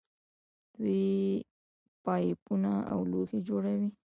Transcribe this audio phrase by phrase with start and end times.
[0.77, 1.03] دوی
[2.03, 3.89] پایپونه او لوښي جوړوي.